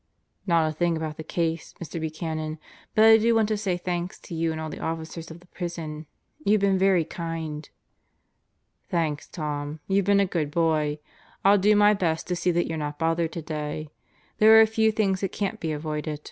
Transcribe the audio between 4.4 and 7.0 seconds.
and all the officers of the prison. You've been